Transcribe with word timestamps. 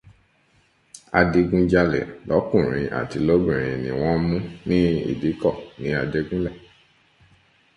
Adigunjalẹ̀ 1.19 2.09
lọ́kùnrin 2.27 2.91
àti 2.99 3.17
lóbìnrin 3.27 3.79
ni 3.83 3.91
wọ́n 4.01 4.17
mu 4.27 4.37
ní 4.67 4.77
ìdíkọ̀ 5.11 5.53
ní 5.81 5.87
Ajẹ́gúnlẹ̀. 6.01 6.57